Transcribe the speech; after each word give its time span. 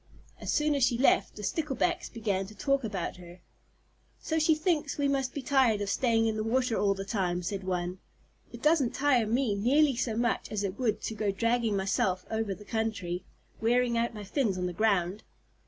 As 0.39 0.51
soon 0.51 0.73
as 0.73 0.83
she 0.83 0.97
left, 0.97 1.35
the 1.35 1.43
Sticklebacks 1.43 2.09
began 2.11 2.47
to 2.47 2.55
talk 2.55 2.83
about 2.83 3.17
her. 3.17 3.39
"So 4.19 4.39
she 4.39 4.55
thinks 4.55 4.97
we 4.97 5.07
must 5.07 5.31
be 5.35 5.43
tired 5.43 5.79
of 5.79 5.91
staying 5.91 6.25
in 6.25 6.37
the 6.37 6.43
water 6.43 6.75
all 6.75 6.95
the 6.95 7.05
time," 7.05 7.43
said 7.43 7.63
one. 7.63 7.99
"It 8.51 8.63
doesn't 8.63 8.95
tire 8.95 9.27
me 9.27 9.53
nearly 9.53 9.95
so 9.95 10.17
much 10.17 10.51
as 10.51 10.63
it 10.63 10.79
would 10.79 11.03
to 11.03 11.13
go 11.13 11.29
dragging 11.29 11.77
myself 11.77 12.25
over 12.31 12.55
the 12.55 12.65
country, 12.65 13.23
wearing 13.59 13.95
out 13.95 14.15
my 14.15 14.23
fins 14.23 14.57
on 14.57 14.65
the 14.65 14.73
ground." 14.73 15.21